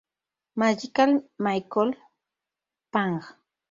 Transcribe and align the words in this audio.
Magical 0.55 1.11
Michael: 1.37 1.95
Pang 2.89 3.21